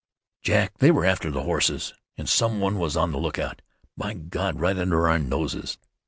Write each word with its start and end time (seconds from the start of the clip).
"Jack, 0.41 0.79
they 0.79 0.89
were 0.89 1.05
after 1.05 1.29
the 1.29 1.43
horses, 1.43 1.93
and 2.17 2.27
some 2.27 2.59
one 2.59 2.79
was 2.79 2.97
on 2.97 3.11
the 3.11 3.19
lookout! 3.19 3.61
By 3.95 4.15
God! 4.15 4.59
right 4.59 4.75
under 4.75 5.07
our 5.07 5.19
noses!" 5.19 5.77